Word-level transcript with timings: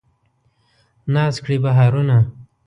ناز 1.13 1.35
کړي 1.43 1.57
بهارونه 1.63 2.17